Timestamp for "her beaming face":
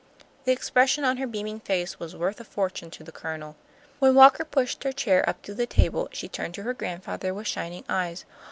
1.17-1.99